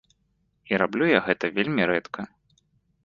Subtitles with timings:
[0.71, 2.21] І раблю я гэта вельмі рэдка.